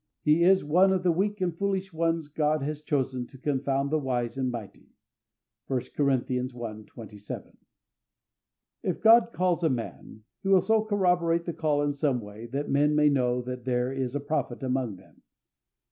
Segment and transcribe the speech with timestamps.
[0.23, 3.99] He is one of the weak and foolish ones God has chosen to confound the
[3.99, 4.95] wise and mighty
[5.67, 6.09] (1 Cor.
[6.09, 6.17] i.
[6.83, 7.57] 27).
[8.81, 12.67] If God calls a man, He will so corroborate the call in some way, that
[12.71, 15.21] men may know that there is a prophet among them.